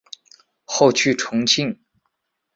[0.65, 1.77] 后去重庆。